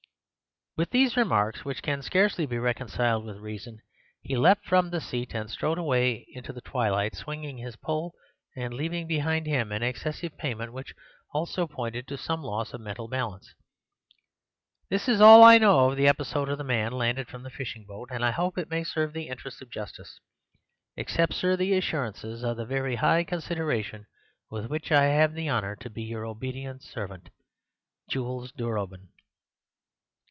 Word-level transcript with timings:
"With 0.77 0.91
these 0.91 1.17
remarks, 1.17 1.65
which 1.65 1.83
can 1.83 2.01
scarcely 2.01 2.45
be 2.45 2.57
reconciled 2.57 3.25
with 3.25 3.39
reason, 3.39 3.81
he 4.21 4.37
leapt 4.37 4.65
from 4.65 4.89
the 4.89 5.01
seat 5.01 5.33
and 5.35 5.49
strode 5.51 5.77
away 5.77 6.25
into 6.29 6.53
the 6.53 6.61
twilight, 6.61 7.13
swinging 7.13 7.57
his 7.57 7.75
pole 7.75 8.13
and 8.55 8.73
leaving 8.73 9.05
behind 9.05 9.47
him 9.47 9.73
an 9.73 9.83
excessive 9.83 10.37
payment, 10.37 10.71
which 10.71 10.95
also 11.33 11.67
pointed 11.67 12.07
to 12.07 12.17
some 12.17 12.41
loss 12.41 12.73
of 12.73 12.79
mental 12.79 13.09
balance. 13.09 13.53
This 14.89 15.09
is 15.09 15.19
all 15.19 15.43
I 15.43 15.57
know 15.57 15.89
of 15.91 15.97
the 15.97 16.07
episode 16.07 16.47
of 16.47 16.57
the 16.57 16.63
man 16.63 16.93
landed 16.93 17.27
from 17.27 17.43
the 17.43 17.49
fishing 17.49 17.85
boat, 17.85 18.07
and 18.09 18.23
I 18.23 18.31
hope 18.31 18.57
it 18.57 18.69
may 18.69 18.85
serve 18.85 19.11
the 19.11 19.27
interests 19.27 19.61
of 19.61 19.69
justice.— 19.69 20.21
Accept, 20.95 21.33
Sir, 21.33 21.57
the 21.57 21.73
assurances 21.73 22.45
of 22.45 22.55
the 22.55 22.65
very 22.65 22.95
high 22.95 23.25
consideration, 23.25 24.07
with 24.49 24.67
which 24.67 24.89
I 24.89 25.07
have 25.07 25.33
the 25.33 25.49
honour 25.49 25.75
to 25.75 25.89
be 25.89 26.03
your 26.03 26.25
obedient 26.25 26.81
servant, 26.81 27.27
"Jules 28.09 28.53
Durobin." 28.53 29.09